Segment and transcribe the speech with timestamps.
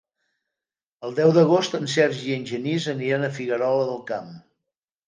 [1.09, 4.35] El deu d'agost en Sergi i en Genís aniran a Figuerola del Camp.